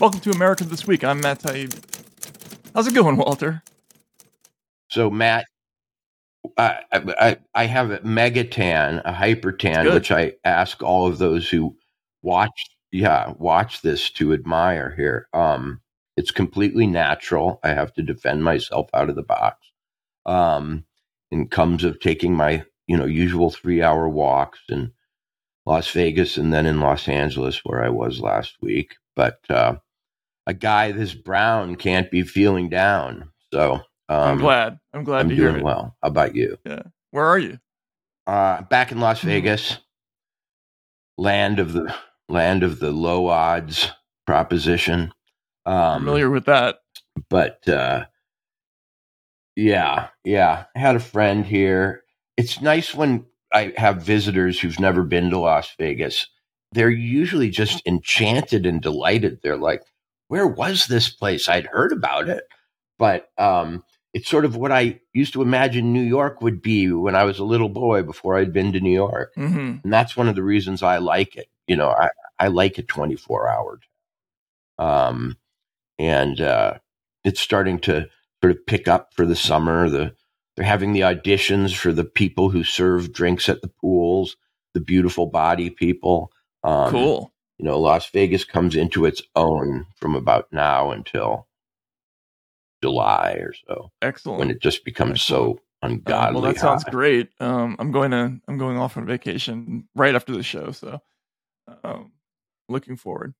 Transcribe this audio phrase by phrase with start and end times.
[0.00, 1.04] Welcome to America This Week.
[1.04, 1.78] I'm Matt Taibbi.
[2.74, 3.62] How's it going, Walter?
[4.88, 5.44] So, Matt,
[6.56, 11.76] I, I, I have a megatan, a hypertan, which I ask all of those who
[12.22, 15.28] watch, yeah, watch this to admire here.
[15.34, 15.82] Um,
[16.16, 17.60] it's completely natural.
[17.62, 19.58] I have to defend myself out of the box.
[20.24, 20.86] Um,
[21.30, 24.92] and comes of taking my, you know, usual three hour walks in
[25.66, 28.94] Las Vegas and then in Los Angeles, where I was last week.
[29.14, 29.76] But uh,
[30.50, 33.30] a guy this brown can't be feeling down.
[33.54, 34.80] So um, I'm glad.
[34.92, 35.64] I'm glad I'm to hear doing it.
[35.64, 35.96] well.
[36.02, 36.58] How about you?
[36.66, 36.82] Yeah.
[37.12, 37.58] Where are you?
[38.26, 39.26] Uh, back in Las Mhm.
[39.26, 39.78] Vegas,
[41.16, 41.94] land of the
[42.28, 43.90] land of the low odds
[44.26, 45.12] proposition.
[45.66, 46.78] Um, Familiar with that?
[47.28, 48.06] but uh,
[49.56, 50.64] yeah, yeah.
[50.74, 52.02] I had a friend here.
[52.36, 56.26] It's nice when I have visitors who've never been to Las Vegas.
[56.72, 59.40] They're usually just enchanted and delighted.
[59.42, 59.82] They're like,
[60.30, 61.48] "Where was this place?
[61.48, 62.44] I'd heard about it,
[62.98, 63.82] but um,
[64.14, 67.40] it's sort of what I used to imagine New York would be when I was
[67.40, 70.44] a little boy before I'd been to New York." hmm and that's one of the
[70.44, 71.48] reasons I like it.
[71.66, 73.80] You know, I I like a 24 hour.
[74.78, 75.36] Um,
[75.98, 76.74] and uh,
[77.24, 78.06] it's starting to
[78.40, 79.90] sort of pick up for the summer.
[79.90, 80.14] The
[80.56, 84.36] they're having the auditions for the people who serve drinks at the pools,
[84.74, 86.30] the beautiful body people.
[86.62, 87.32] Um, cool.
[87.60, 91.46] You know, Las Vegas comes into its own from about now until
[92.82, 94.38] July or so, Excellent.
[94.38, 96.40] when it just becomes so Um, ungodly.
[96.40, 97.28] well, that sounds great.
[97.38, 101.02] Um, I'm going to I'm going off on vacation right after the show, so
[101.84, 102.12] um,
[102.70, 103.34] looking forward.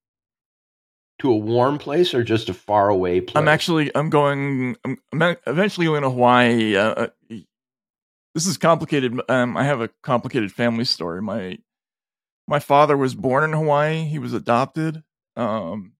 [1.20, 3.40] To a warm place or just a far away place?
[3.40, 6.76] I'm actually I'm going I'm, I'm eventually going to Hawaii.
[6.76, 7.06] Uh, uh,
[8.34, 9.18] this is complicated.
[9.30, 11.22] Um, I have a complicated family story.
[11.22, 11.56] My
[12.50, 14.04] my father was born in Hawaii.
[14.06, 15.04] He was adopted,
[15.36, 15.92] um,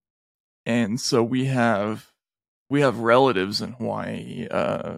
[0.65, 2.11] and so we have
[2.69, 4.47] we have relatives in Hawaii.
[4.51, 4.97] Uh,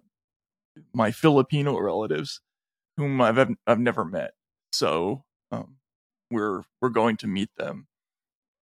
[0.95, 2.41] my Filipino relatives,
[2.97, 3.37] whom I've
[3.67, 4.31] I've, never met.
[4.71, 5.75] So um,
[6.31, 7.85] we're we're going to meet them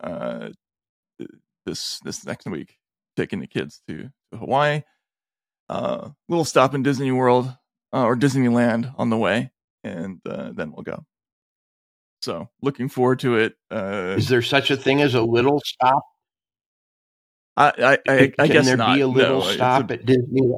[0.03, 0.49] uh,
[1.65, 2.77] this this next week,
[3.17, 4.83] taking the kids to, to Hawaii.
[5.69, 7.57] Uh, little stop in Disney World
[7.93, 9.53] uh, or Disneyland on the way,
[9.85, 11.05] and uh, then we'll go.
[12.23, 13.55] So looking forward to it.
[13.71, 16.03] Uh, Is there such a thing as a little stop?
[17.57, 18.95] I I, I, I Can guess there not.
[18.95, 20.53] be a little No, stop a- at Disney?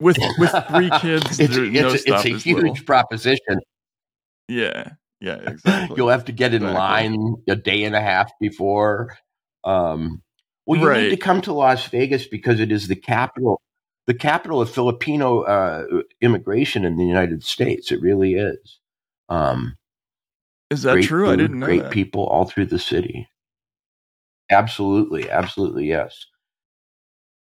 [0.00, 1.38] with with three kids.
[1.40, 2.76] it's, there, it's, no it's stop a huge little.
[2.84, 3.60] proposition.
[4.48, 4.90] Yeah,
[5.20, 5.96] yeah, exactly.
[5.96, 6.78] You'll have to get in Exactly.
[6.78, 9.16] line a day and a half before.
[9.64, 10.22] Um,
[10.66, 13.60] well, you need to come to Las Vegas because it is the capital,
[14.06, 15.84] the capital of Filipino uh,
[16.20, 17.90] immigration in the United States.
[17.92, 18.78] It really is.
[19.28, 19.76] Um,
[20.72, 21.30] is that great true?
[21.30, 21.92] I didn't know Great that.
[21.92, 23.28] people all through the city.
[24.50, 26.26] Absolutely, absolutely, yes.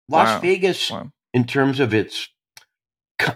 [0.09, 0.41] Las Wow.
[0.41, 1.13] Vegas, Wow.
[1.33, 2.29] in terms of its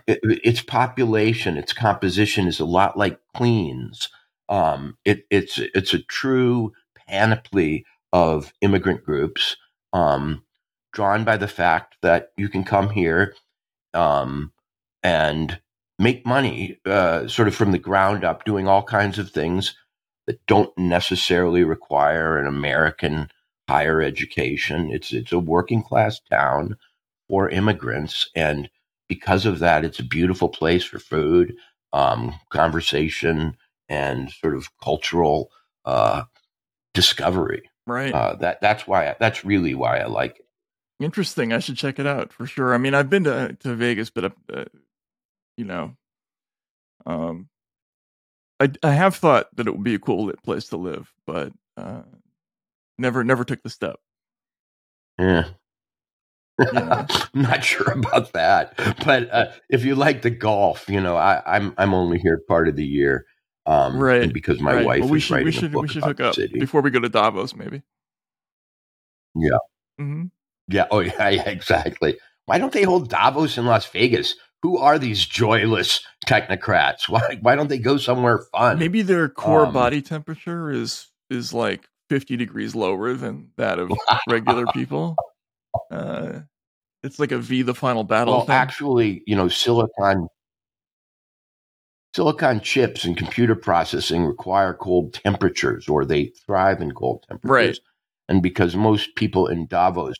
[0.08, 4.08] its population, its composition is a lot like Queens.
[4.48, 6.72] Um, it, it's it's a true
[7.08, 9.56] panoply of immigrant groups,
[9.92, 10.44] um,
[10.92, 13.34] drawn by the fact that you can come here
[13.94, 14.52] um,
[15.02, 15.60] and
[15.98, 19.74] make money, uh, sort of from the ground up, doing all kinds of things
[20.26, 23.30] that don't necessarily require an American
[23.68, 24.90] higher education.
[24.90, 26.76] It's it's a working class town
[27.28, 28.68] for immigrants, and
[29.08, 31.54] because of that, it's a beautiful place for food,
[31.92, 33.56] um, conversation,
[33.88, 35.50] and sort of cultural
[35.84, 36.24] uh,
[36.94, 37.70] discovery.
[37.86, 38.12] Right.
[38.12, 40.46] Uh, that that's why I, that's really why I like it.
[40.98, 41.52] Interesting.
[41.52, 42.74] I should check it out for sure.
[42.74, 44.64] I mean, I've been to to Vegas, but uh,
[45.56, 45.96] you know,
[47.06, 47.48] um,
[48.60, 52.02] I I have thought that it would be a cool place to live, but uh,
[52.98, 53.96] never never took the step.
[55.18, 55.48] Yeah.
[56.72, 57.06] Yeah.
[57.34, 58.74] I'm not sure about that,
[59.04, 62.68] but uh, if you like the golf, you know, I, I'm I'm only here part
[62.68, 63.26] of the year,
[63.66, 64.86] um, Right, and because my right.
[64.86, 66.34] wife Well, we is should writing we a should book we should about hook up
[66.34, 66.58] city.
[66.58, 67.82] before we go to Davos, maybe.
[69.34, 69.58] Yeah.
[70.00, 70.24] Mm-hmm.
[70.68, 70.86] Yeah.
[70.90, 71.28] Oh, yeah.
[71.30, 71.48] Yeah.
[71.48, 72.18] Exactly.
[72.46, 74.34] Why don't they hold Davos in Las Vegas?
[74.62, 77.02] Who are these joyless technocrats?
[77.08, 78.78] Why Why don't they go somewhere fun?
[78.78, 83.90] Maybe their core Um, body temperature is is like 50 degrees lower than that of
[84.28, 85.16] regular people.
[85.90, 86.40] Uh,
[87.02, 88.34] it's like a V the final battle.
[88.34, 88.54] Well, thing.
[88.54, 90.28] actually, you know, silicon
[92.14, 97.78] silicon chips and computer processing require cold temperatures, or they thrive in cold temperatures.
[97.78, 97.78] Right.
[98.28, 100.16] And because most people in Davos,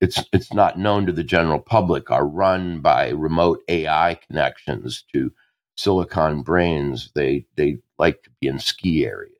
[0.00, 5.32] it's it's not known to the general public, are run by remote AI connections to
[5.76, 7.10] silicon brains.
[7.14, 9.32] They they like to be in ski areas.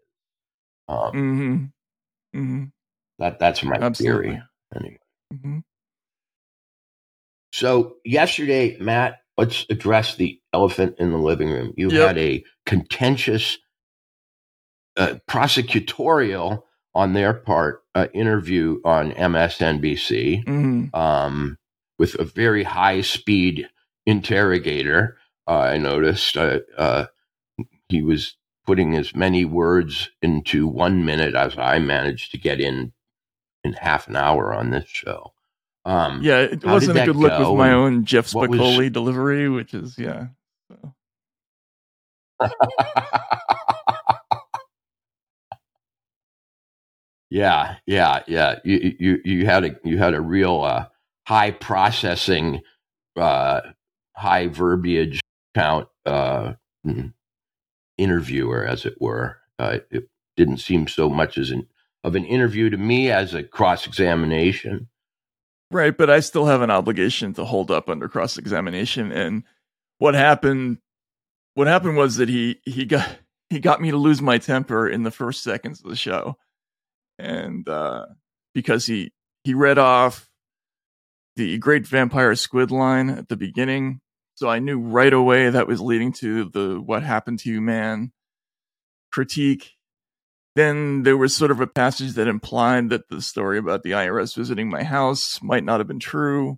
[0.89, 1.65] Um, hmm
[2.35, 2.65] hmm
[3.19, 3.95] That that's my Absolutely.
[3.99, 4.43] theory.
[4.77, 4.99] Anyway.
[5.43, 5.59] hmm
[7.53, 11.75] So yesterday, Matt, let's address the elephant in the living room.
[11.77, 11.93] You Yep.
[11.93, 13.59] had a contentious
[14.99, 16.63] uh, prosecutorial
[16.95, 21.57] on their part uh, interview on MSNBC hmm um,
[21.99, 23.69] with a very high speed
[24.07, 25.17] interrogator.
[25.47, 27.07] Uh, I noticed uh, uh,
[27.89, 32.93] he was putting as many words into one minute as I managed to get in
[33.65, 35.33] in half an hour on this show.
[35.85, 39.49] Um, Yeah, it wasn't a good look with my own Jeff what was- Spicoli delivery,
[39.49, 40.29] which is yeah.
[40.69, 40.95] So.
[47.31, 48.59] yeah, yeah, yeah.
[48.65, 50.87] You you you had a you had a real uh,
[51.27, 52.61] high processing,
[53.17, 53.61] uh,
[54.17, 55.21] high verbiage
[55.55, 56.55] count uh,
[56.87, 57.13] mm,
[57.97, 59.39] interviewer, as it were.
[59.59, 61.69] Uh, it didn't seem so much as an
[62.03, 64.89] of an interview to me as a cross examination.
[65.71, 69.13] Right, but I still have an obligation to hold up under cross examination.
[69.13, 69.45] And
[69.99, 70.79] what happened?
[71.55, 73.09] What happened was that he he got
[73.51, 76.37] he got me to lose my temper in the first seconds of the show,
[77.21, 78.07] and uh,
[78.55, 79.13] because he
[79.45, 80.29] he read off
[81.37, 84.01] the Great Vampire Squid line at the beginning,
[84.35, 88.13] so I knew right away that was leading to the "What Happened to You, Man"
[89.13, 89.73] critique.
[90.57, 94.35] Then there was sort of a passage that implied that the story about the IRS
[94.35, 96.57] visiting my house might not have been true.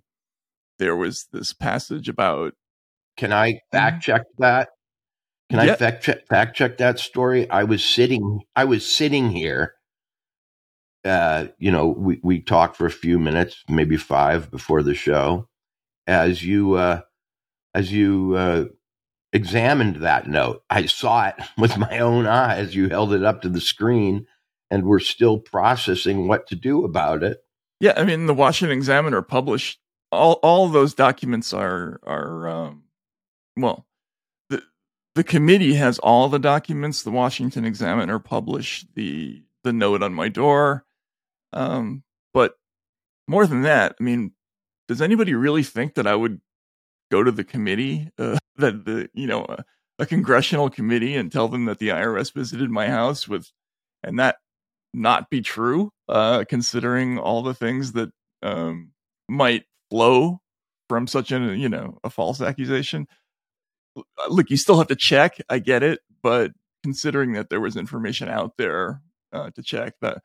[0.79, 2.53] There was this passage about
[3.17, 4.69] Can I fact check that?
[5.51, 5.73] Can Yeah.
[5.73, 7.47] I fact check, fact check that story?
[7.49, 9.75] I was sitting I was sitting here.
[11.05, 15.49] Uh, you know, we, we talked for a few minutes, maybe five before the show,
[16.07, 17.01] as you uh,
[17.73, 18.65] as you uh,
[19.33, 20.63] examined that note.
[20.69, 22.75] I saw it with my own eyes.
[22.75, 24.27] You held it up to the screen,
[24.71, 27.43] and we're still processing what to do about it.
[27.79, 29.79] yeah, I mean the Washington Examiner published
[30.13, 32.83] all all those documents are are um,
[33.57, 33.85] well
[34.49, 34.63] the
[35.15, 37.03] the committee has all the documents.
[37.03, 40.85] The Washington Examiner published the the note on my door.
[41.53, 42.03] Um,
[42.33, 42.55] but
[43.27, 44.33] more than that, I mean,
[44.87, 46.41] does anybody really think that I would
[47.11, 49.63] go to the committee, uh, that the you know a,
[49.99, 53.51] a congressional committee, and tell them that the IRS visited my house with,
[54.03, 54.37] and that
[54.93, 58.09] not be true, uh, considering all the things that
[58.41, 58.91] um,
[59.29, 60.39] might flow
[60.89, 63.07] from such a you know a false accusation.
[64.27, 65.37] Look, you still have to check.
[65.49, 66.51] I get it, but
[66.83, 69.01] considering that there was information out there
[69.31, 70.19] uh, to check that,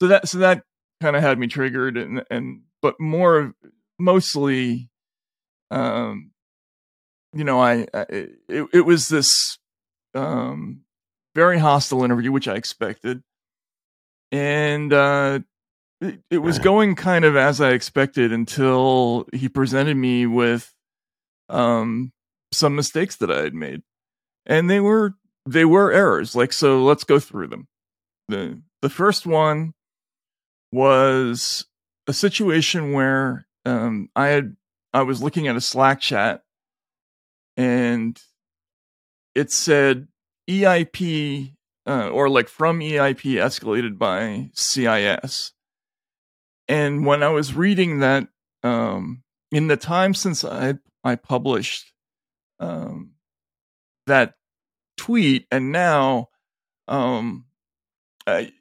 [0.00, 0.64] so that so that
[1.02, 3.54] kind of had me triggered, and and but more
[3.98, 4.88] mostly,
[5.70, 6.30] um,
[7.34, 8.06] you know, I, I
[8.48, 9.58] it, it was this
[10.14, 10.82] um
[11.34, 13.22] very hostile interview, which I expected,
[14.30, 15.40] and uh,
[16.00, 20.72] it, it was going kind of as I expected until he presented me with
[21.48, 22.12] um
[22.52, 23.82] some mistakes that I had made,
[24.46, 25.14] and they were
[25.46, 26.36] they were errors.
[26.36, 27.66] Like so, let's go through them.
[28.28, 29.74] the The first one
[30.72, 31.66] was
[32.06, 34.56] a situation where um, I had
[34.92, 36.42] I was looking at a Slack chat,
[37.56, 38.20] and
[39.34, 40.08] it said
[40.48, 41.54] EIP
[41.86, 45.52] uh, or like from EIP escalated by CIS.
[46.68, 48.28] And when I was reading that,
[48.62, 51.92] um, in the time since I I published
[52.60, 53.12] um,
[54.06, 54.34] that
[54.96, 56.28] tweet, and now,
[56.88, 57.46] um,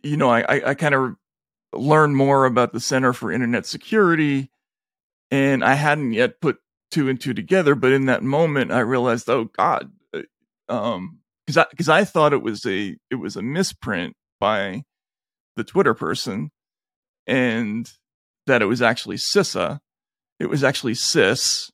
[0.04, 1.16] you know, I I, I kind of
[1.74, 4.52] learned more about the Center for Internet Security,
[5.30, 6.58] and I hadn't yet put
[6.92, 7.76] two and two together.
[7.76, 10.22] But in that moment, I realized, oh God, uh,
[10.70, 14.84] um, because I because I thought it was a it was a misprint by
[15.56, 16.52] the Twitter person,
[17.28, 17.90] and
[18.48, 19.80] that it was actually CISA.
[20.40, 21.72] It was actually CIS,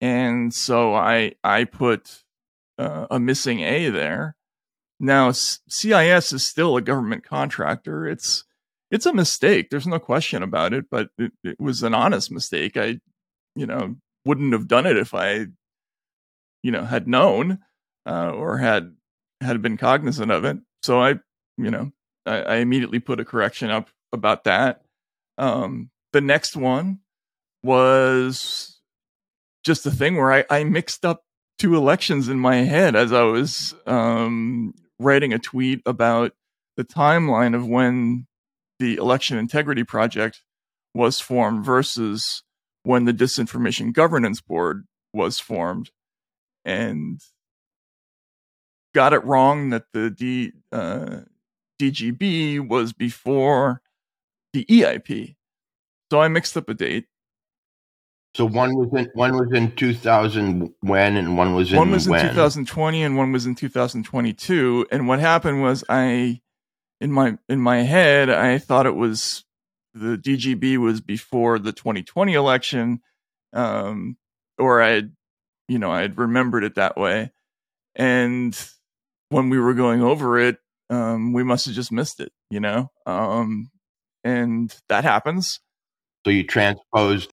[0.00, 2.24] and so I I put
[2.78, 4.36] uh, a missing A there.
[5.00, 8.06] Now CIS is still a government contractor.
[8.06, 8.44] It's
[8.90, 9.70] it's a mistake.
[9.70, 12.76] There's no question about it, but it, it was an honest mistake.
[12.76, 13.00] I,
[13.54, 15.46] you know, wouldn't have done it if I,
[16.62, 17.58] you know, had known
[18.06, 18.94] uh, or had
[19.40, 20.58] had been cognizant of it.
[20.82, 21.14] So I,
[21.56, 21.92] you know,
[22.26, 24.82] I, I immediately put a correction up about that.
[25.36, 27.00] Um, the next one
[27.62, 28.80] was
[29.64, 31.24] just a thing where I, I mixed up
[31.58, 36.32] two elections in my head as I was um, writing a tweet about
[36.76, 38.26] the timeline of when
[38.78, 40.42] the Election Integrity Project
[40.94, 42.42] was formed versus
[42.82, 45.90] when the Disinformation Governance Board was formed,
[46.64, 47.20] and
[48.94, 51.20] got it wrong that the D, uh,
[51.80, 53.82] DGB was before
[54.52, 55.36] the EIP.
[56.10, 57.06] So I mixed up a date.
[58.34, 62.08] So one was in one was in 2000 when and one was in one was
[62.08, 62.20] when?
[62.20, 64.86] in 2020 and one was in 2022.
[64.90, 66.40] And what happened was I,
[67.00, 69.44] in my in my head, I thought it was
[69.94, 73.00] the DGB was before the 2020 election,
[73.52, 74.16] um,
[74.58, 75.12] or I, had,
[75.68, 77.32] you know, I had remembered it that way.
[77.94, 78.58] And
[79.30, 80.58] when we were going over it,
[80.90, 82.90] um, we must have just missed it, you know.
[83.06, 83.70] Um,
[84.24, 85.60] and that happens.
[86.24, 87.32] So you transposed.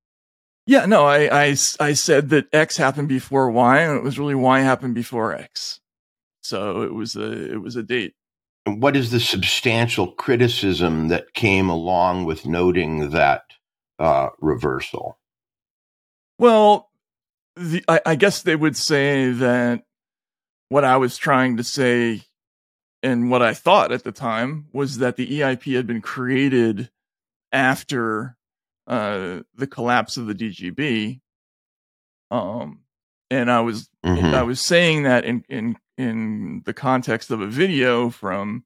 [0.67, 4.33] Yeah, no, I, I, I said that X happened before Y, and it was really
[4.33, 5.79] Y happened before X.
[6.41, 8.13] So it was a it was a date.
[8.65, 13.43] What is the substantial criticism that came along with noting that
[13.99, 15.17] uh, reversal?
[16.39, 16.89] Well,
[17.55, 19.83] the, I, I guess they would say that
[20.69, 22.21] what I was trying to say
[23.03, 26.89] and what I thought at the time was that the EIP had been created
[27.51, 28.35] after
[28.87, 31.21] uh, the collapse of the DGB.
[32.31, 32.79] Um,
[33.29, 34.33] and I was Mhm.
[34.33, 38.65] I was saying that in in in the context of a video from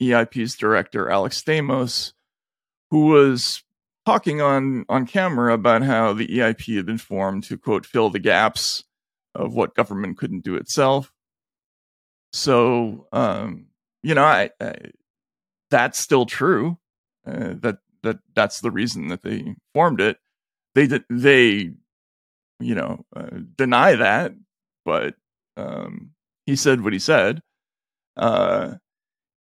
[0.00, 2.12] EIP's director Alex Stamos,
[2.90, 3.62] who was
[4.06, 8.18] talking on on camera about how the EIP had been formed to quote fill the
[8.18, 8.84] gaps
[9.34, 11.12] of what government couldn't do itself.
[12.32, 13.66] So, um,
[14.02, 14.74] you know, I, I
[15.70, 16.78] that's still true.
[17.26, 20.18] Uh, that that that's the reason that they formed it.
[20.74, 21.72] They did they,
[22.60, 24.32] you know, uh, deny that,
[24.84, 25.14] but
[25.56, 26.12] um,
[26.46, 27.40] he said what he said,
[28.16, 28.74] uh,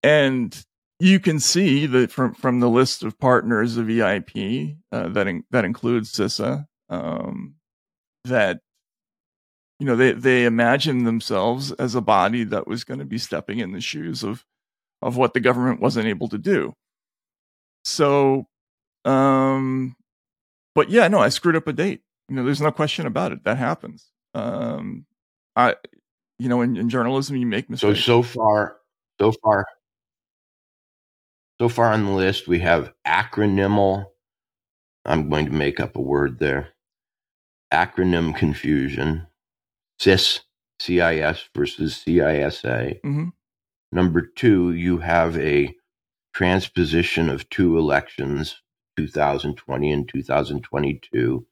[0.02, 0.64] and
[0.98, 5.44] you can see that from from the list of partners of EIP uh, that in,
[5.50, 7.54] that includes CISA, um,
[8.24, 8.60] that
[9.78, 13.58] you know they they imagined themselves as a body that was going to be stepping
[13.58, 14.44] in the shoes of
[15.02, 16.74] of what the government wasn't able to do.
[17.84, 18.46] So,
[19.04, 19.96] um,
[20.74, 22.02] but yeah, no, I screwed up a date.
[22.30, 23.42] You know, there's no question about it.
[23.42, 24.06] That happens.
[24.34, 25.04] Um,
[25.56, 25.74] I,
[26.38, 27.98] you know, in, in journalism, you make mistakes.
[27.98, 28.76] so so far,
[29.20, 29.66] so far,
[31.60, 34.06] so far on the list we have acronymal.
[35.04, 36.68] I'm going to make up a word there.
[37.72, 39.26] Acronym confusion.
[39.98, 40.40] CIS,
[40.78, 43.00] CIS versus CISA.
[43.02, 43.28] hmm
[43.92, 45.74] Number two, you have a
[46.32, 48.62] transposition of two elections,
[48.96, 51.44] 2020 and 2022.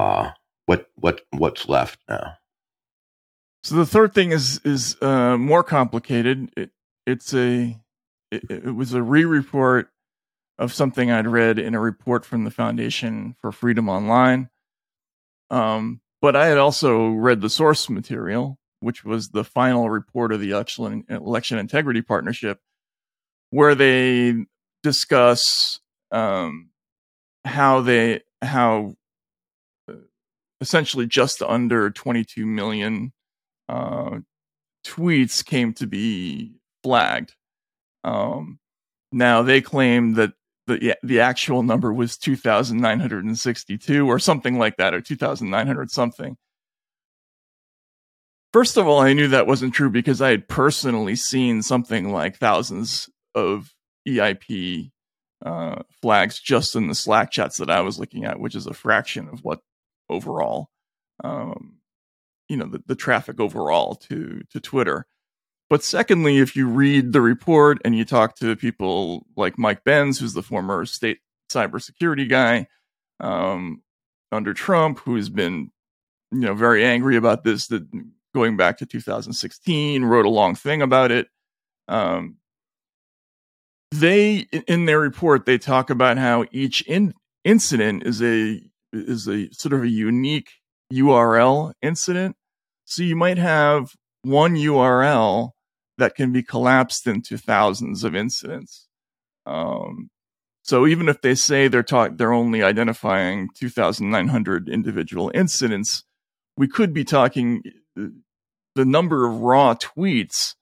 [0.00, 0.32] Uh,
[0.64, 2.34] what what what's left now?
[3.62, 6.50] So the third thing is is uh, more complicated.
[6.56, 6.70] It,
[7.06, 7.76] it's a
[8.30, 9.90] it, it was a re-report
[10.58, 14.48] of something I'd read in a report from the Foundation for Freedom Online.
[15.50, 20.40] Um, but I had also read the source material, which was the final report of
[20.40, 22.60] the election, integrity partnership,
[23.50, 24.34] where they
[24.82, 25.80] discuss
[26.10, 26.70] um,
[27.44, 28.94] how they how
[30.60, 33.12] essentially just under 22 million
[33.68, 34.18] uh,
[34.84, 37.34] tweets came to be flagged.
[38.04, 38.58] Um,
[39.12, 40.32] now they claim that
[40.66, 46.36] the the actual number was 2,962 or something like that, or 2,900 something.
[48.52, 52.36] First of all, I knew that wasn't true because I had personally seen something like
[52.36, 53.72] thousands of
[54.08, 54.90] EIP
[55.44, 58.74] uh, flags just in the Slack chats that I was looking at, which is a
[58.74, 59.60] fraction of what
[60.10, 60.68] overall,
[61.24, 61.78] um,
[62.48, 65.06] you know, the, the traffic overall to to Twitter.
[65.70, 70.18] But secondly, if you read the report and you talk to people like Mike Benz,
[70.18, 72.66] who's the former state cybersecurity guy
[73.20, 73.82] um,
[74.32, 75.70] under Trump, who's been,
[76.32, 77.86] you know, very angry about this, that
[78.34, 81.28] going back to 2016, wrote a long thing about it.
[81.86, 82.38] Um,
[83.92, 87.14] they, in their report, they talk about how each in,
[87.44, 88.60] incident is a
[88.92, 90.50] is a sort of a unique
[90.92, 92.36] URL incident.
[92.84, 93.90] So you might have
[94.22, 95.50] one URL
[95.98, 98.88] that can be collapsed into thousands of incidents.
[99.46, 100.08] Um,
[100.62, 106.04] so even if they say they're talk, they're only identifying 2,900 individual incidents,
[106.56, 107.62] we could be talking
[107.94, 110.54] the number of raw tweets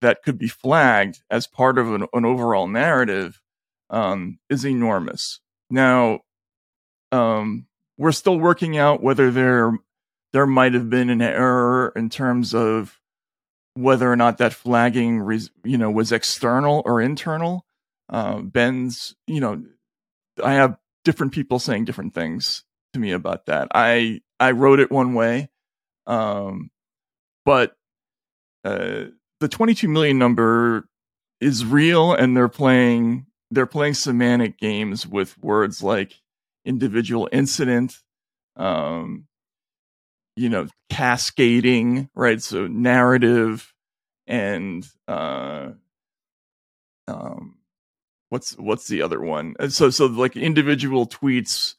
[0.00, 3.40] that could be flagged as part of an, an overall narrative
[3.90, 5.40] um, is enormous.
[5.70, 6.20] Now,
[7.14, 7.66] um,
[7.96, 9.72] we're still working out whether there
[10.32, 13.00] there might have been an error in terms of
[13.74, 17.64] whether or not that flagging, res, you know, was external or internal.
[18.08, 19.62] Uh, Benz, you know,
[20.42, 23.68] I have different people saying different things to me about that.
[23.72, 25.50] I I wrote it one way,
[26.08, 26.70] um,
[27.44, 27.76] but
[28.64, 29.04] uh,
[29.38, 30.88] the 22 million number
[31.40, 36.20] is real, and they're playing they're playing semantic games with words like
[36.64, 37.98] individual incident,
[38.56, 39.26] um,
[40.36, 42.42] you know, cascading, right?
[42.42, 43.72] So narrative
[44.26, 45.70] and uh,
[47.06, 47.58] um,
[48.30, 49.54] what's what's the other one?
[49.68, 51.74] So so like individual tweets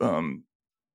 [0.00, 0.44] um,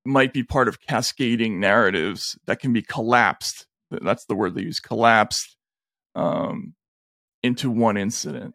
[0.04, 3.66] might be part of cascading narratives that can be collapsed.
[3.90, 5.56] That's the word they use, collapsed
[6.14, 6.74] um,
[7.42, 8.54] into one incident.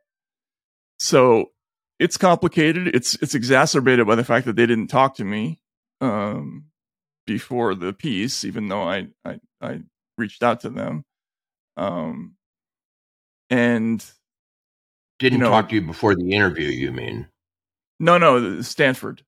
[0.98, 1.52] So
[2.00, 2.88] it's complicated.
[2.88, 5.60] It's it's exacerbated by the fact that they didn't talk to me
[6.02, 6.66] um,
[7.26, 9.82] before the piece, even though I I, I
[10.18, 11.06] reached out to them.
[11.78, 12.36] Um,
[13.50, 14.04] and
[15.20, 16.68] didn't you know, talk to you before the interview.
[16.68, 17.28] You mean?
[18.00, 19.24] No, no, Stanford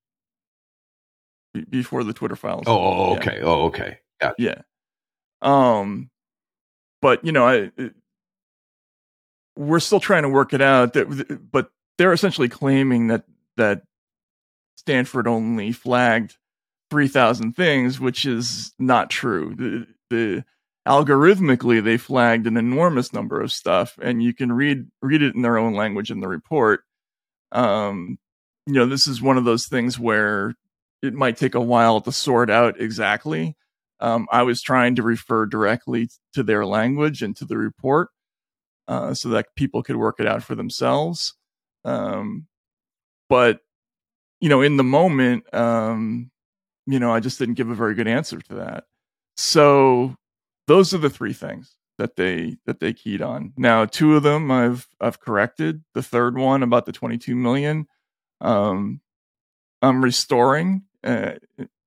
[1.69, 2.63] before the Twitter files.
[2.67, 3.37] Oh, oh okay.
[3.37, 3.45] Yeah.
[3.45, 3.99] Oh, okay.
[4.21, 4.31] Yeah.
[4.37, 4.61] Yeah.
[5.41, 6.09] Um,
[7.01, 7.93] but you know, I, it,
[9.55, 10.93] we're still trying to work it out.
[10.93, 13.23] That, but they're essentially claiming that
[13.57, 13.83] that
[14.75, 16.35] Stanford only flagged
[16.89, 19.55] three thousand things, which is not true.
[19.55, 20.45] The, the
[20.87, 25.41] algorithmically they flagged an enormous number of stuff, and you can read read it in
[25.41, 26.81] their own language in the report.
[27.51, 28.17] Um,
[28.65, 30.55] you know, this is one of those things where
[31.01, 33.55] it might take a while to sort out exactly.
[33.99, 38.09] Um, I was trying to refer directly to their language and to the report
[38.87, 41.33] uh, so that people could work it out for themselves.
[41.87, 42.47] Um,
[43.29, 43.61] but,
[44.39, 46.31] you know, in the moment, um,
[46.85, 48.85] you know, I just didn't give a very good answer to that.
[49.35, 50.15] So
[50.67, 53.53] those are the three things that they that they keyed on.
[53.57, 55.83] Now, two of them I've I've corrected.
[55.93, 57.87] The third one about the 22 million,
[58.41, 59.01] um,
[59.81, 61.33] I'm restoring uh,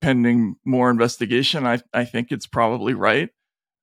[0.01, 1.65] pending more investigation.
[1.65, 3.29] I, I think it's probably right.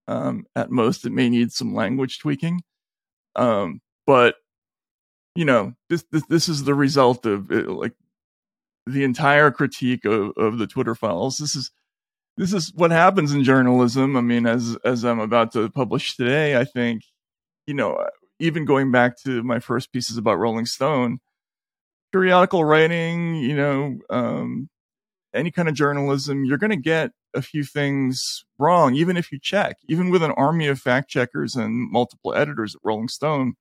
[0.07, 2.63] Um, at most, it may need some language tweaking.
[3.37, 4.37] Um, but
[5.39, 7.93] you know, this, this, this is the result of it, uh, like
[8.87, 11.39] the entire critique of, of the Twitter files.
[11.39, 11.71] This is
[12.37, 14.17] this is what happens in journalism.
[14.17, 17.03] I mean, as as I'm about to publish today, I think
[17.69, 18.09] you know, uh,
[18.41, 21.21] even going back to my first pieces about Rolling Stone,
[22.11, 24.69] periodical writing, you know, um,
[25.33, 29.39] any kind of journalism, you're going to get a few things wrong, even if you
[29.41, 29.77] check.
[29.89, 33.55] Even with an army of fact checkers and multiple editors at Rolling Stone,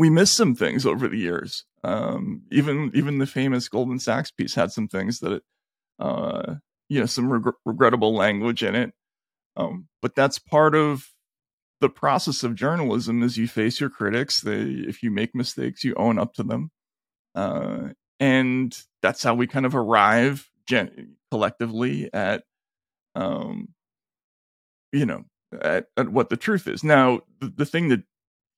[0.00, 1.66] we missed some things over the years.
[1.84, 5.42] Um, even even the famous Goldman Sachs piece had some things that,
[5.98, 6.54] uh,
[6.88, 8.94] you know, some reg- regrettable language in it.
[9.56, 11.08] Um, but that's part of
[11.82, 13.22] the process of journalism.
[13.22, 14.40] Is you face your critics.
[14.40, 16.70] They, if you make mistakes, you own up to them.
[17.34, 22.44] Uh, and that's how we kind of arrive gen- collectively at
[23.14, 23.68] um
[24.92, 25.24] you know
[25.60, 28.02] at, at, what the truth is now the, the thing that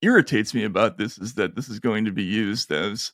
[0.03, 3.13] irritates me about this is that this is going to be used as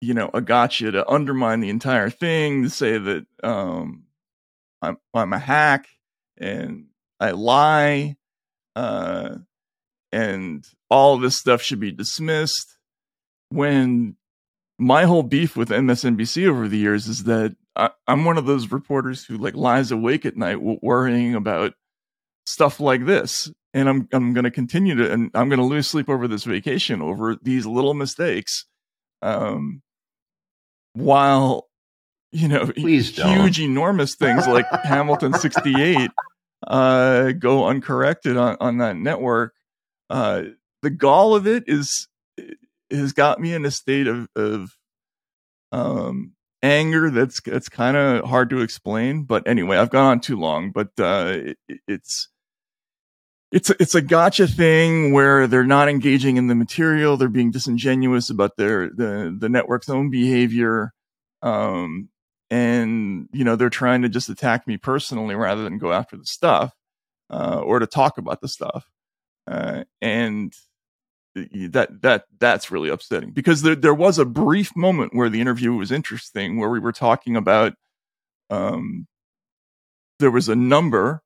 [0.00, 4.04] you know a gotcha to undermine the entire thing to say that um
[4.80, 5.88] i'm i'm a hack
[6.38, 6.86] and
[7.18, 8.16] i lie
[8.76, 9.34] uh
[10.12, 12.78] and all this stuff should be dismissed.
[13.50, 14.16] When
[14.78, 18.72] my whole beef with MSNBC over the years is that I, am one of those
[18.72, 21.74] reporters who like lies awake at night worrying about
[22.46, 25.86] stuff like this, and I'm I'm going to continue to, and I'm going to lose
[25.86, 28.64] sleep over this vacation over these little mistakes,
[29.22, 29.82] um,
[30.94, 31.68] while
[32.32, 33.70] you know Please huge don't.
[33.70, 36.10] enormous things like Hamilton 68
[36.66, 39.54] uh, go uncorrected on on that network.
[40.10, 40.42] Uh,
[40.82, 42.08] the gall of it is
[42.90, 44.76] has got me in a state of, of
[45.70, 49.22] um, anger that's that's kind of hard to explain.
[49.22, 50.72] But anyway, I've gone on too long.
[50.72, 52.28] But uh, it, it's
[53.50, 57.16] it's a, it's a gotcha thing where they're not engaging in the material.
[57.16, 60.92] They're being disingenuous about their the the network's own behavior.
[61.42, 62.10] Um,
[62.50, 66.26] and you know they're trying to just attack me personally rather than go after the
[66.26, 66.74] stuff
[67.30, 68.90] uh, or to talk about the stuff.
[69.46, 70.54] Uh, and
[71.34, 75.72] that that that's really upsetting because there there was a brief moment where the interview
[75.72, 77.74] was interesting where we were talking about
[78.50, 79.06] um
[80.18, 81.22] there was a number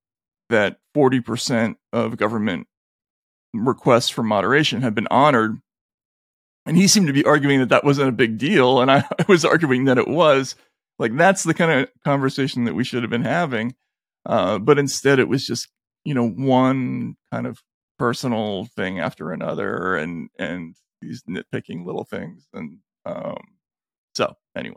[0.53, 2.67] that 40% of government
[3.53, 5.59] requests for moderation had been honored.
[6.65, 9.25] And he seemed to be arguing that that wasn't a big deal and I, I
[9.29, 10.55] was arguing that it was.
[10.99, 13.75] Like that's the kind of conversation that we should have been having.
[14.25, 15.69] Uh, but instead it was just
[16.05, 17.62] you know one kind of
[17.99, 23.37] personal thing after another and and these nitpicking little things and um
[24.15, 24.77] so anyway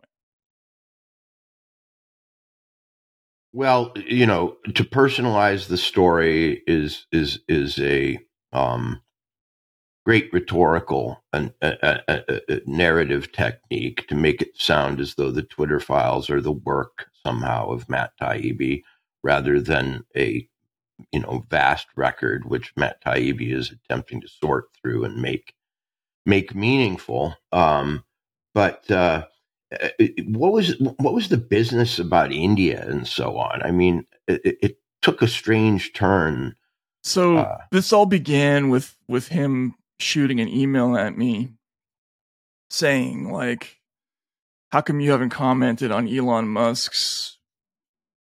[3.56, 8.20] well you know to personalize the story is is is a
[8.52, 9.02] um
[10.06, 15.42] great rhetorical and a, a, a narrative technique to make it sound as though the
[15.42, 18.84] Twitter files are the work somehow of Matt Taibbi
[19.24, 20.48] rather than a
[21.12, 25.54] you know vast record which Matt Taibbi is attempting to sort through and make
[26.26, 27.36] make meaningful.
[27.52, 28.04] Um,
[28.54, 29.26] but uh, uh
[30.28, 33.62] what was what was the business about India and so on?
[33.64, 36.56] I mean, it, it took a strange turn.
[37.04, 41.54] So uh, this all began with with him shooting an email at me
[42.70, 43.80] saying like
[44.72, 47.38] how come you haven't commented on Elon Musk's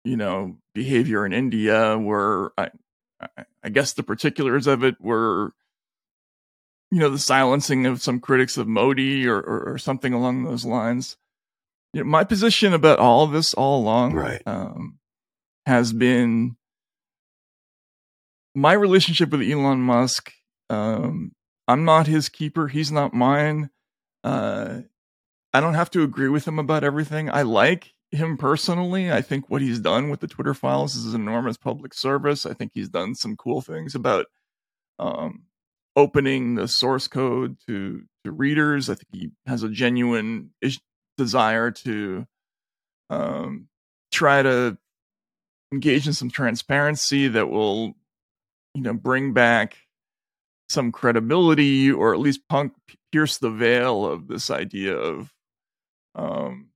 [0.03, 2.69] you know behavior in India where I
[3.63, 5.53] I guess the particulars of it were
[6.91, 10.65] you know the silencing of some critics of Modi or or, or something along those
[10.65, 11.17] lines.
[11.93, 14.41] You know, my position about all of this all along right.
[14.45, 14.99] um,
[15.65, 16.57] has been
[18.53, 20.31] my relationship with Elon Musk
[20.69, 21.31] um,
[21.67, 22.67] I'm not his keeper.
[22.67, 23.69] He's not mine.
[24.23, 24.81] Uh,
[25.53, 27.29] I don't have to agree with him about everything.
[27.29, 29.11] I like him personally.
[29.11, 32.45] I think what he's done with the Twitter files is an enormous public service.
[32.45, 34.27] I think he's done some cool things about
[34.99, 35.43] um,
[35.95, 38.89] opening the source code to to readers.
[38.89, 40.51] I think he has a genuine
[41.17, 42.25] desire to
[43.09, 43.67] um,
[44.11, 44.77] try to
[45.73, 47.95] engage in some transparency that will,
[48.73, 49.77] you know, bring back
[50.69, 52.73] some credibility or at least punk
[53.11, 55.33] pierce the veil of this idea of
[56.15, 56.67] um,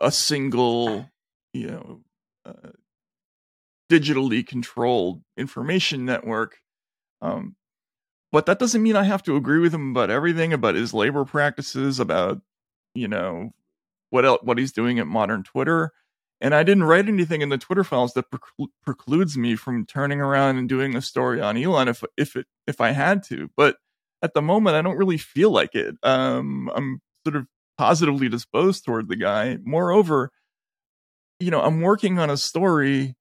[0.00, 1.08] a single,
[1.52, 2.00] you know,
[2.44, 2.70] uh,
[3.90, 6.60] digitally controlled information network.
[7.22, 7.56] Um,
[8.32, 11.24] but that doesn't mean I have to agree with him about everything about his labor
[11.24, 12.40] practices, about
[12.96, 13.50] you know
[14.10, 15.92] what else, what he's doing at modern Twitter
[16.40, 18.26] and I didn't write anything in the Twitter files that
[18.82, 22.80] precludes me from turning around and doing a story on Elon if if it if
[22.80, 23.48] I had to.
[23.56, 23.76] But
[24.22, 25.96] at the moment, I don't really feel like it.
[26.02, 27.46] Um, I'm sort of
[27.78, 29.58] positively disposed toward the guy.
[29.64, 30.30] Moreover,
[31.40, 33.14] you know, I'm working on a story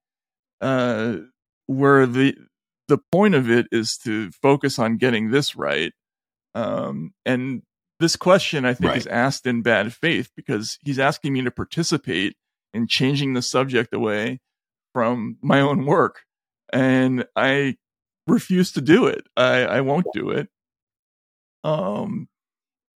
[0.59, 1.17] uh,
[1.67, 2.35] where the
[2.89, 5.93] the point of it is to focus on getting this right.
[6.53, 7.63] Um, and
[7.99, 8.97] this question, I think, right.
[8.97, 12.35] is asked in bad faith because he's asking me to participate
[12.73, 14.41] in changing the subject away
[14.93, 16.21] from my own work.
[16.73, 17.77] And I
[18.27, 19.25] refuse to do it.
[19.37, 20.49] I, I won't do it.
[21.63, 22.27] Um,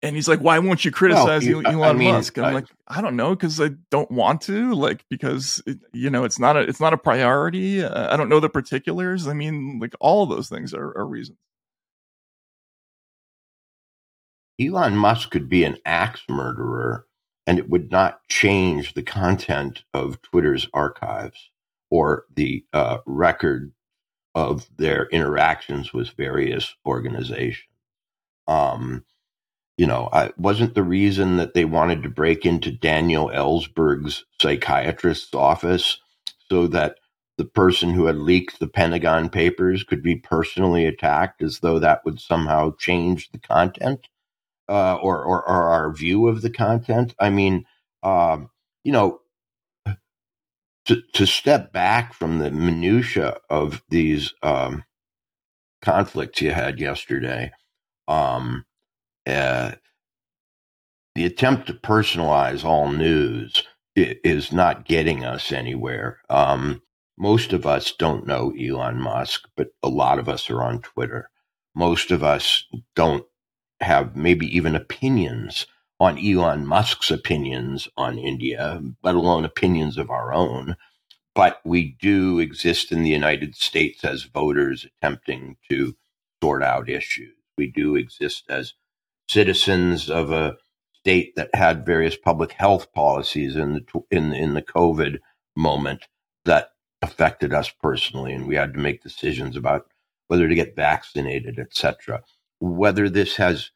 [0.02, 2.68] and he's like, "Why won't you criticize well, Elon I mean, Musk?" I'm I, like,
[2.88, 4.74] "I don't know, because I don't want to.
[4.74, 7.84] Like, because it, you know, it's not a it's not a priority.
[7.84, 9.28] Uh, I don't know the particulars.
[9.28, 11.38] I mean, like all those things are, are reasons."
[14.60, 17.06] Elon Musk could be an axe murderer
[17.48, 21.50] and it would not change the content of Twitter's archives
[21.90, 23.72] or the uh, record
[24.36, 27.66] of their interactions with various organizations.
[28.48, 29.06] Um,
[29.78, 35.34] you know, I wasn't the reason that they wanted to break into Daniel Ellsberg's psychiatrist's
[35.34, 36.00] office
[36.50, 36.98] so that
[37.38, 42.04] the person who had leaked the Pentagon Papers could be personally attacked as though that
[42.04, 44.10] would somehow change the content
[44.70, 47.16] uh, or, or, or our view of the content.
[47.20, 47.66] I mean,
[48.04, 48.50] um,
[48.84, 49.20] you know,
[50.86, 54.84] to to step back from the minutia of these um,
[55.82, 57.52] conflicts you had yesterday,
[58.08, 58.66] um,
[59.28, 59.74] uh,
[61.16, 63.64] the attempt to personalize all news
[63.96, 66.20] is not getting us anywhere.
[66.30, 66.82] Um,
[67.18, 71.30] most of us don't know Elon Musk, but a lot of us are on Twitter.
[71.76, 72.64] Most of us
[72.96, 73.26] don't
[73.82, 75.66] have maybe even opinions
[76.00, 80.76] on Elon Musk's opinions on India, let alone opinions of our own.
[81.36, 85.96] But we do exist in the United States as voters attempting to
[86.42, 87.36] sort out issues.
[87.58, 88.74] We do exist as
[89.28, 90.58] citizens of a
[90.96, 95.20] state that had various public health policies in the in in the COVID
[95.56, 96.08] moment
[96.46, 99.88] that affected us personally, and we had to make decisions about
[100.28, 102.24] whether to get vaccinated, etc
[102.60, 103.72] whether this has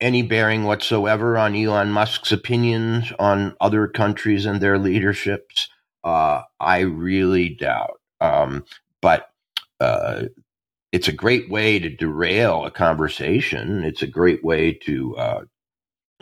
[0.00, 5.68] any bearing whatsoever on Elon Musk's opinions on other countries and their leaderships,
[6.04, 8.00] uh, I really doubt.
[8.20, 8.64] Um,
[9.00, 9.30] but
[9.80, 10.24] uh,
[10.92, 13.84] it's a great way to derail a conversation.
[13.84, 15.44] It's a great way to uh,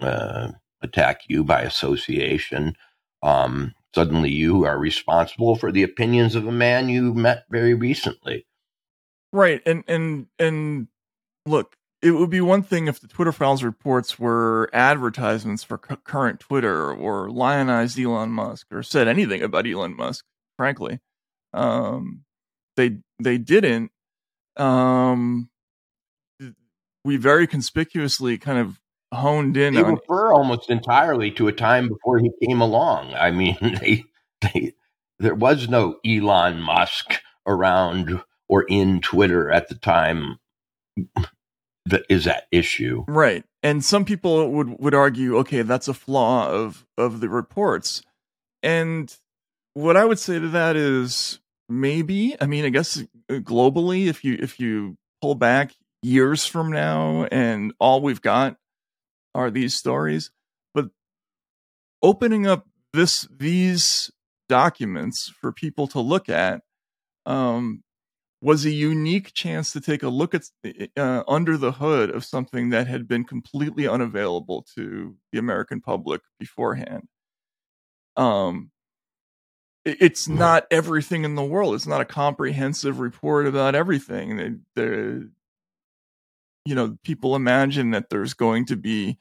[0.01, 0.49] uh
[0.83, 2.77] attack you by association.
[3.23, 8.47] Um, suddenly, you are responsible for the opinions of a man you met very recently.
[9.33, 10.89] Right, and and and
[11.47, 15.97] look, it would be one thing if the Twitter files reports were advertisements for cu-
[15.97, 20.25] current Twitter or lionized Elon Musk or said anything about Elon Musk.
[20.59, 21.01] Frankly,
[21.55, 22.25] um,
[22.77, 23.91] they they didn't.
[24.57, 25.49] Um,
[27.05, 28.81] we very conspicuously kind of
[29.13, 33.15] honed in they on refer almost entirely to a time before he came along.
[33.15, 34.05] I mean, they,
[34.41, 34.73] they,
[35.19, 40.39] there was no Elon Musk around or in Twitter at the time
[41.87, 43.05] that is at issue.
[43.09, 43.45] right.
[43.63, 48.03] And some people would would argue, okay, that's a flaw of of the reports.
[48.63, 49.15] And
[49.75, 52.37] what I would say to that is maybe.
[52.41, 57.25] I mean, I guess uh, globally, if you if you pull back years from now
[57.25, 58.57] and all we've got
[59.35, 60.31] are these stories,
[60.75, 60.91] but
[62.03, 64.11] opening up this these
[64.49, 66.63] documents for people to look at
[67.27, 67.83] um,
[68.45, 70.45] was a unique chance to take a look at
[70.99, 76.21] uh, under the hood of something that had been completely unavailable to the American public
[76.39, 77.09] beforehand.
[78.17, 78.71] Um,
[79.87, 81.75] it's not everything in the world.
[81.75, 84.37] It's not a comprehensive report about everything.
[84.37, 85.31] The, the
[86.67, 89.17] you know, people imagine that there's going to be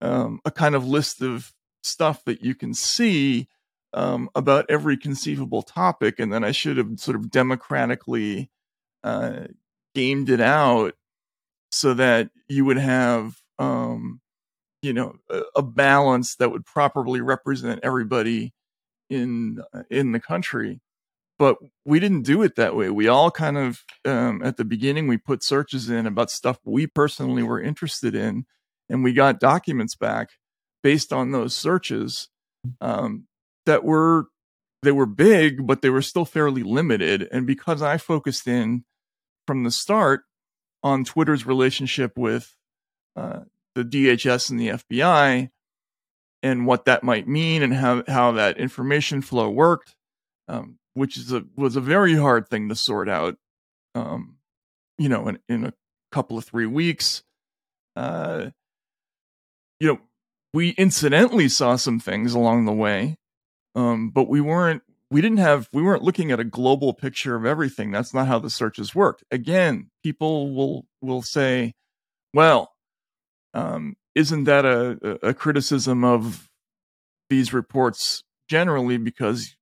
[0.00, 1.52] um, a kind of list of
[1.84, 3.46] stuff that you can see
[3.94, 8.50] um, about every conceivable topic, and then I should have sort of democratically
[9.02, 9.46] uh,
[9.94, 10.94] gamed it out
[11.70, 14.20] so that you would have, um,
[14.82, 18.52] you know, a, a balance that would properly represent everybody
[19.10, 20.80] in in the country.
[21.38, 22.90] But we didn't do it that way.
[22.90, 26.86] We all kind of um, at the beginning we put searches in about stuff we
[26.86, 28.44] personally were interested in,
[28.88, 30.30] and we got documents back
[30.82, 32.28] based on those searches
[32.80, 33.26] um,
[33.66, 34.26] that were
[34.82, 37.28] they were big, but they were still fairly limited.
[37.32, 38.84] And because I focused in
[39.46, 40.22] from the start
[40.82, 42.54] on Twitter's relationship with
[43.16, 43.40] uh,
[43.74, 45.50] the DHS and the FBI
[46.42, 49.96] and what that might mean and how, how that information flow worked,
[50.46, 53.36] um, which is a, was a very hard thing to sort out,
[53.94, 54.36] um,
[54.96, 55.72] you know, in, in a
[56.12, 57.24] couple of three weeks.
[57.96, 58.50] Uh,
[59.80, 59.98] you know,
[60.54, 63.16] we incidentally saw some things along the way,
[63.78, 67.46] um, but we weren't we didn't have we weren't looking at a global picture of
[67.46, 67.92] everything.
[67.92, 71.74] That's not how the searches worked again people will will say
[72.34, 72.72] well
[73.54, 76.48] um, isn't that a, a criticism of
[77.30, 79.56] these reports generally because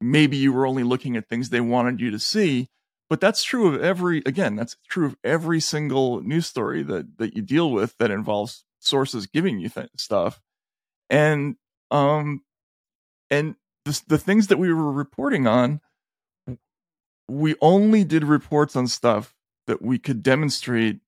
[0.00, 2.68] maybe you were only looking at things they wanted you to see?
[3.08, 7.34] But that's true of every again that's true of every single news story that that
[7.34, 10.40] you deal with that involves sources giving you th- stuff.
[11.08, 11.56] And
[11.90, 12.42] um
[13.30, 15.80] and the, the things that we were reporting on
[17.28, 19.34] we only did reports on stuff
[19.68, 20.98] that we could demonstrate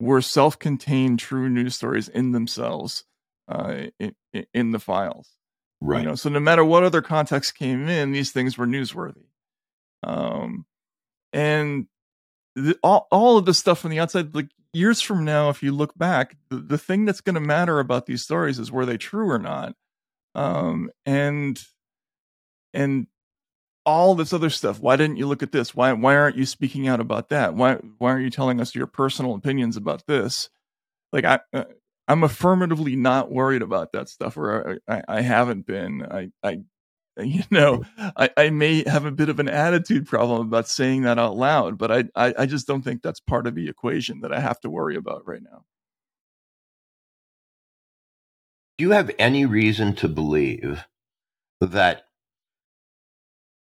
[0.00, 3.04] were self-contained true news stories in themselves
[3.48, 4.14] uh, in,
[4.52, 5.36] in the files.
[5.82, 6.02] Right.
[6.02, 9.24] you know so no matter what other context came in these things were newsworthy.
[10.02, 10.66] Um
[11.32, 11.86] and
[12.56, 15.72] the, all, all of the stuff on the outside like years from now if you
[15.72, 18.98] look back the, the thing that's going to matter about these stories is were they
[18.98, 19.74] true or not
[20.34, 21.60] um and
[22.74, 23.06] and
[23.86, 25.74] all this other stuff why didn't you look at this?
[25.74, 27.54] Why why aren't you speaking out about that?
[27.54, 30.50] Why why aren't you telling us your personal opinions about this?
[31.12, 31.64] Like i uh,
[32.08, 36.02] i'm affirmatively not worried about that stuff or i, I haven't been.
[36.10, 36.60] I i
[37.22, 41.18] you know I, I may have a bit of an attitude problem about saying that
[41.18, 44.32] out loud but I, I i just don't think that's part of the equation that
[44.32, 45.64] i have to worry about right now
[48.80, 50.86] Do you have any reason to believe
[51.60, 52.04] that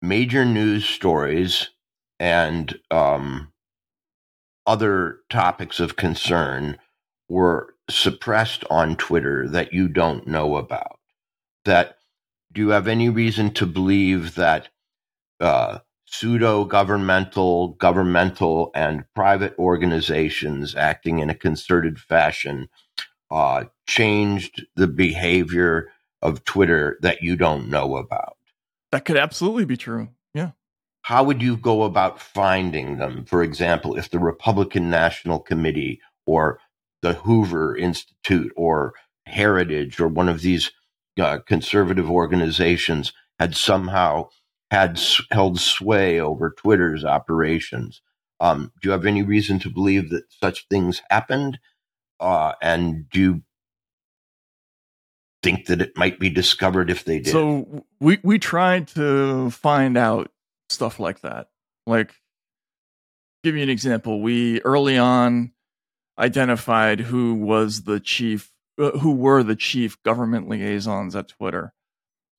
[0.02, 1.70] major news stories
[2.18, 3.50] and um,
[4.66, 6.76] other topics of concern
[7.30, 10.98] were suppressed on Twitter that you don't know about?
[11.64, 11.96] That
[12.52, 14.68] do you have any reason to believe that
[15.40, 22.68] uh, pseudo governmental, governmental, and private organizations acting in a concerted fashion
[23.30, 25.88] uh, changed the behavior
[26.22, 28.36] of Twitter that you don't know about?
[28.92, 30.50] that could absolutely be true yeah
[31.02, 33.24] How would you go about finding them?
[33.24, 36.58] For example, if the Republican National Committee or
[37.02, 38.94] the Hoover Institute or
[39.26, 40.70] Heritage or one of these
[41.18, 44.28] uh, conservative organizations had somehow
[44.70, 48.02] had s- held sway over Twitter's operations.
[48.40, 51.58] Um, do you have any reason to believe that such things happened?
[52.20, 53.42] Uh, and do you
[55.42, 57.32] think that it might be discovered if they did?
[57.32, 60.30] So we we tried to find out
[60.68, 61.48] stuff like that.
[61.86, 62.14] Like
[63.42, 65.52] give you an example, we early on
[66.18, 71.72] identified who was the chief uh, who were the chief government liaisons at Twitter.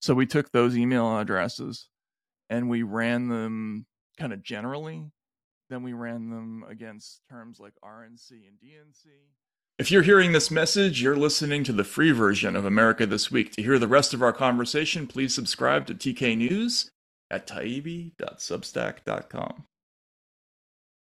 [0.01, 1.89] So we took those email addresses
[2.49, 3.85] and we ran them
[4.17, 5.11] kind of generally
[5.71, 9.07] then we ran them against terms like RNC and DNC.
[9.81, 13.51] If you're hearing this message, you're listening to the free version of America This Week.
[13.53, 16.91] To hear the rest of our conversation, please subscribe to TK News
[17.31, 19.63] at taibbi.substack.com.